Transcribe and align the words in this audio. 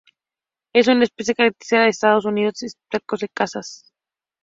Es 0.73 0.87
una 0.87 1.03
especie 1.03 1.35
característica 1.35 1.83
de 1.83 1.89
Estados 1.89 2.25
Unidos, 2.25 2.63
estado 2.63 3.03
de 3.19 3.29
Kansas. 3.35 3.93